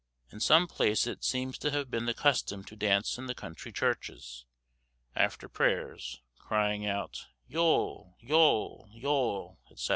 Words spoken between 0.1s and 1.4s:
In some places it